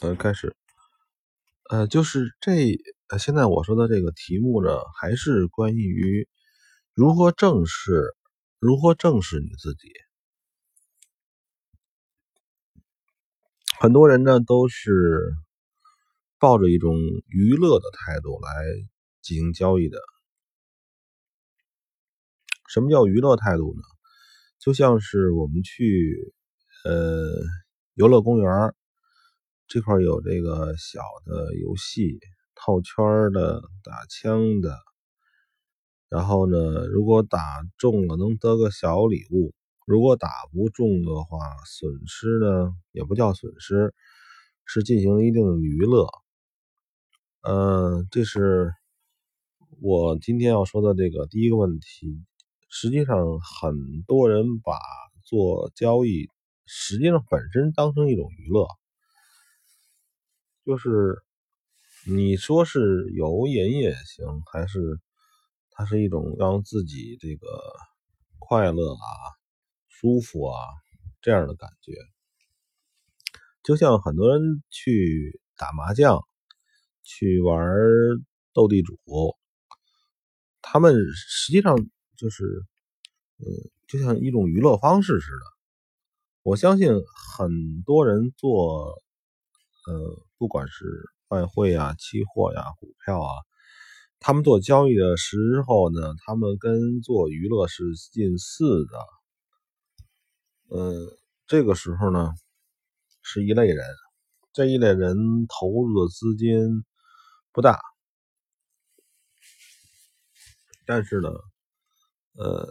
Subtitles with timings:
[0.00, 0.54] 呃，开始，
[1.70, 6.28] 呃，就是这，呃，现在我说的这个题目呢，还是关于
[6.94, 8.14] 如何正视，
[8.60, 9.88] 如何正视你自己。
[13.80, 15.34] 很多人呢都是
[16.38, 16.94] 抱着一种
[17.26, 18.50] 娱乐的态度来
[19.20, 19.98] 进行交易的。
[22.68, 23.82] 什么叫娱乐态度呢？
[24.60, 26.32] 就像是我们去
[26.84, 27.32] 呃
[27.94, 28.72] 游乐公园。
[29.68, 32.18] 这块有这个小的游戏，
[32.54, 34.78] 套圈的、打枪的。
[36.08, 37.38] 然后呢，如果打
[37.76, 39.52] 中了能得个小礼物，
[39.86, 43.94] 如果打不中的话，损失呢也不叫损失，
[44.64, 46.08] 是进行一定的娱乐。
[47.42, 48.72] 嗯，这是
[49.82, 52.24] 我今天要说的这个第一个问题。
[52.70, 54.78] 实际上，很多人把
[55.24, 56.30] 做交易，
[56.64, 58.66] 实际上本身当成一种娱乐。
[60.68, 61.22] 就是
[62.06, 65.00] 你说是有瘾也行，还是
[65.70, 67.46] 它是一种让自己这个
[68.38, 69.00] 快乐啊、
[69.86, 70.60] 舒服啊
[71.22, 71.92] 这样的感觉。
[73.62, 76.22] 就像很多人去打麻将、
[77.02, 77.66] 去玩
[78.52, 78.98] 斗地主，
[80.60, 81.78] 他们实际上
[82.14, 82.44] 就是，
[83.38, 83.46] 嗯，
[83.86, 85.40] 就像一种娱乐方式似的。
[86.42, 86.90] 我相信
[87.38, 89.02] 很多人做。
[89.88, 90.84] 呃，不管是
[91.28, 93.32] 外汇啊、期货呀、股票啊，
[94.20, 98.98] 他们做交易的时候呢，他们跟做娱乐是近似的。
[100.76, 102.32] 呃，这个时候呢，
[103.22, 103.82] 是一类人，
[104.52, 105.16] 这一类人
[105.48, 106.84] 投入的资金
[107.50, 107.80] 不大，
[110.84, 111.30] 但是呢，
[112.34, 112.68] 呃，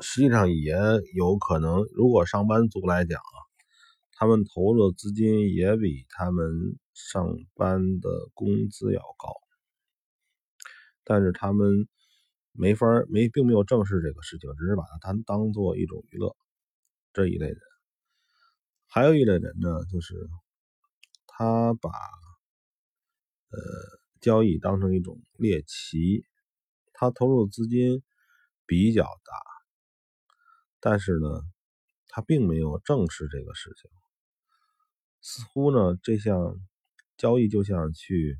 [0.00, 0.74] 实际上也
[1.14, 3.47] 有可能，如果上班族来讲啊。
[4.20, 9.32] 他们投入的资金也比他们上班的工资要高，
[11.04, 11.86] 但是他们
[12.50, 16.36] 没法没并没有正视这个事情，只是把它当当做一种娱乐。
[17.12, 17.58] 这一类人，
[18.88, 20.28] 还有一类人呢，就是
[21.26, 21.90] 他把
[23.50, 23.58] 呃
[24.20, 26.24] 交易当成一种猎奇，
[26.92, 28.02] 他投入资金
[28.66, 29.40] 比较大，
[30.80, 31.28] 但是呢，
[32.08, 33.88] 他并没有正视这个事情。
[35.22, 36.60] 似乎呢，这项
[37.16, 38.38] 交易就像去，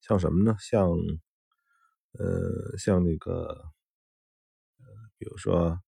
[0.00, 0.56] 像什么呢？
[0.60, 0.88] 像，
[2.12, 3.72] 呃，像那个，
[5.18, 5.78] 比如说，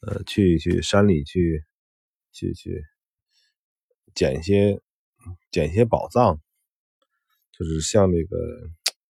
[0.00, 1.64] 呃，去去山里去，
[2.32, 2.84] 去去
[4.14, 4.80] 捡些
[5.50, 6.40] 捡些宝藏，
[7.52, 8.36] 就是像那个，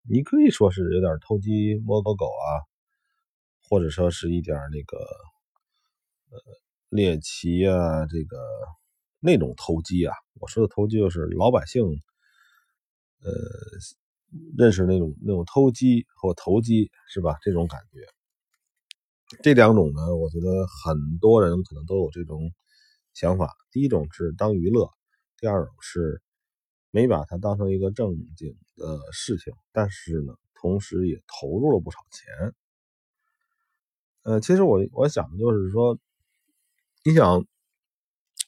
[0.10, 2.66] 你可以说是有点偷鸡摸狗狗啊，
[3.70, 4.98] 或者说是一点那个，
[6.32, 6.60] 呃。
[6.90, 8.38] 猎奇啊，这个
[9.20, 11.84] 那种投机啊，我说的投机就是老百姓，
[13.22, 13.32] 呃，
[14.58, 17.38] 认识那种那种投机或投机是吧？
[17.44, 18.00] 这种感觉，
[19.44, 22.52] 这两种呢，我觉得很多人可能都有这种
[23.14, 23.54] 想法。
[23.72, 24.90] 第一种是当娱乐，
[25.38, 26.24] 第二种是
[26.90, 32.56] 没把它当成一个正经的事情，但是呢，同时也投入了不少钱。
[34.24, 36.00] 呃，其实我我想的就是说。
[37.06, 37.46] 你想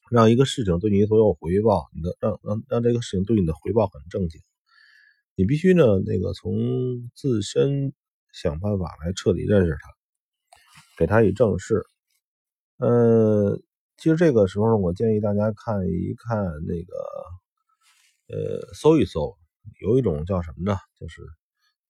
[0.10, 4.42] 让一个事情对你所有回报，你的让让让这个事情对你的回报很正经，
[5.36, 7.94] 你必须呢那个从自身
[8.34, 9.90] 想办法来彻底认识它，
[10.98, 11.86] 给它以正视。
[12.76, 13.58] 呃，
[13.96, 16.94] 其实这个时候我建议大家看一看那个，
[18.28, 19.38] 呃，搜一搜，
[19.80, 20.78] 有一种叫什么呢？
[21.00, 21.22] 就是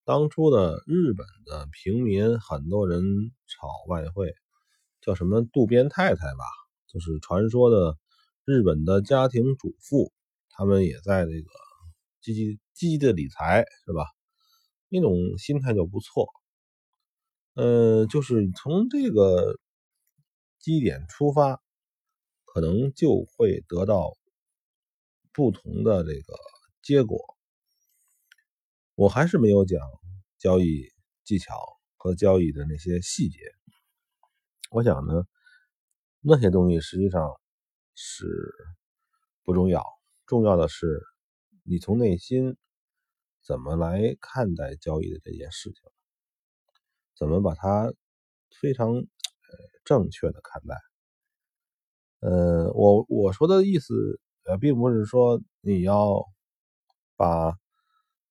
[0.04, 3.02] 当初的日本的平民，很多人
[3.48, 4.32] 炒外汇。
[5.02, 6.44] 叫什么渡边太太吧，
[6.86, 7.98] 就是传说的
[8.44, 10.12] 日本的家庭主妇，
[10.48, 11.50] 他们也在这个
[12.20, 14.06] 积极积极的理财，是吧？
[14.88, 16.28] 那种心态就不错。
[17.54, 19.58] 呃，就是从这个
[20.58, 21.60] 基点出发，
[22.44, 24.12] 可能就会得到
[25.32, 26.34] 不同的这个
[26.80, 27.36] 结果。
[28.94, 29.80] 我还是没有讲
[30.38, 30.92] 交易
[31.24, 31.58] 技巧
[31.96, 33.38] 和交易的那些细节。
[34.74, 35.26] 我想呢，
[36.22, 37.38] 那些东西实际上
[37.94, 38.26] 是
[39.44, 39.84] 不重要，
[40.24, 41.02] 重要的是
[41.62, 42.56] 你从内心
[43.42, 45.82] 怎么来看待交易的这件事情，
[47.14, 47.92] 怎么把它
[48.62, 49.04] 非常呃
[49.84, 50.74] 正确的看待。
[52.20, 56.24] 呃，我我说的意思呃，并不是说你要
[57.14, 57.58] 把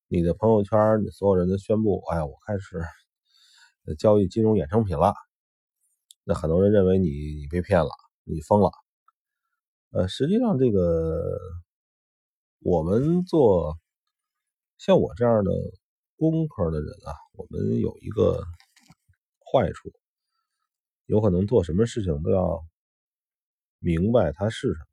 [0.08, 2.82] 你的朋友圈，你所有人都宣布，哎，我开始
[4.00, 5.14] 交易金融衍生品了。
[6.24, 7.90] 那很多人认为你你被骗了，
[8.24, 8.72] 你疯了。
[9.92, 11.38] 呃，实际上这个
[12.60, 13.78] 我们做
[14.78, 15.52] 像我这样的
[16.16, 18.44] 工科的人啊，我们有一个
[19.52, 19.92] 坏处，
[21.08, 22.64] 有可能做什么事情都要
[23.80, 24.86] 明白它是什么。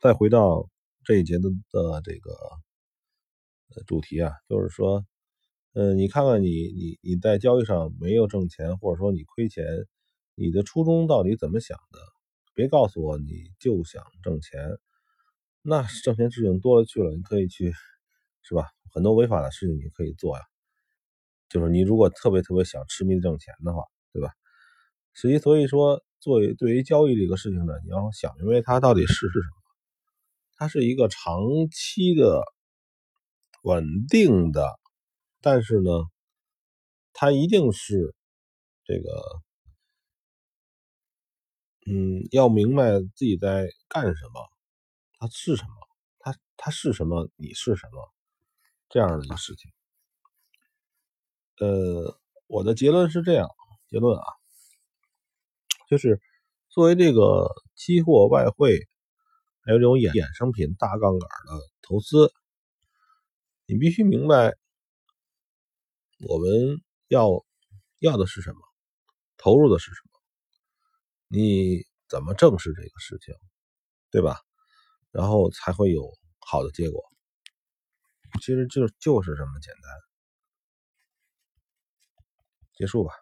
[0.00, 0.68] 再回到
[1.04, 2.32] 这一节的的这个
[3.86, 5.04] 主题啊，就是说，
[5.74, 9.64] 呃，你看看你你你在交易上没有挣钱，或者说你亏钱，
[10.34, 12.00] 你的初衷到底怎么想的？
[12.54, 14.60] 别告诉我你就想挣钱，
[15.62, 17.72] 那挣钱事情多了去了，你可以去，
[18.42, 18.66] 是吧？
[18.92, 20.42] 很多违法的事情你可以做呀。
[21.48, 24.30] 就是你如果特别特别想痴迷挣钱的话，对吧？
[25.14, 29.62] 实际所以说，作为对于交易这个事情呢，你要想明白它到底是是什么。
[30.56, 31.40] 它是一个长
[31.72, 32.42] 期的、
[33.62, 34.79] 稳定的，
[35.40, 35.90] 但是呢，
[37.12, 38.14] 它一定是
[38.84, 39.42] 这个。
[41.86, 44.48] 嗯，要明白自己在干什么，
[45.18, 45.70] 它是什么，
[46.20, 48.12] 它它是什么，你是什么，
[48.90, 49.72] 这样的一个事情。
[51.58, 53.48] 呃，我的结论是这样，
[53.88, 54.24] 结论啊，
[55.88, 56.20] 就是
[56.68, 58.86] 作为这个期货、外汇，
[59.62, 62.30] 还有这种衍衍生品大杠杆的投资，
[63.66, 64.54] 你必须明白
[66.28, 67.44] 我们要
[67.98, 68.60] 要的是什么，
[69.38, 70.10] 投入的是什么。
[71.28, 73.34] 你怎么正视这个事情，
[74.10, 74.40] 对吧？
[75.12, 77.02] 然后才会有好的结果。
[78.40, 79.92] 其实就就是这么简单。
[82.74, 83.12] 结束吧。